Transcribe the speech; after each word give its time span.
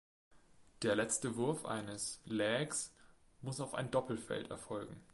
Der 0.81 0.95
letzte 0.95 1.35
Wurf 1.35 1.63
eines 1.63 2.21
"Legs" 2.25 2.91
muss 3.43 3.61
auf 3.61 3.75
ein 3.75 3.91
Doppelfeld 3.91 4.49
erfolgen. 4.49 4.99